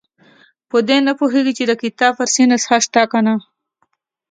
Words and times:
په 0.69 0.77
دې 0.87 0.97
نه 1.07 1.13
پوهېږي 1.19 1.53
چې 1.57 1.63
د 1.67 1.73
کتاب 1.81 2.11
فارسي 2.17 2.43
نسخه 2.51 2.77
شته 2.85 3.01
که 3.11 3.19
نه. 3.25 3.35